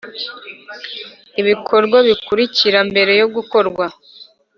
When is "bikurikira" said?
2.07-2.79